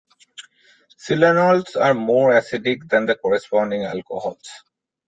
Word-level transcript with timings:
Silanols 0.97 1.79
are 1.79 1.93
more 1.93 2.31
acidic 2.31 2.89
than 2.89 3.05
the 3.05 3.13
corresponding 3.13 3.83
alcohols. 3.83 4.49